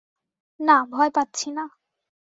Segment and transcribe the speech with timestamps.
[0.59, 1.65] না, ভয় পাচ্ছি না।